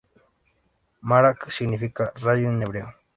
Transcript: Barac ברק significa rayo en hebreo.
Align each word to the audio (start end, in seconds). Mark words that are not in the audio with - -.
Barac 1.09 1.37
ברק 1.41 1.51
significa 1.57 2.11
rayo 2.23 2.49
en 2.49 2.61
hebreo. 2.63 2.87